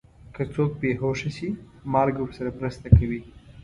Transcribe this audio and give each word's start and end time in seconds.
که 0.35 0.43
څوک 0.53 0.71
بې 0.81 0.91
هوښه 1.01 1.29
شي، 1.37 1.49
مالګه 1.93 2.21
ورسره 2.23 2.49
مرسته 2.59 2.87
کوي. 2.97 3.21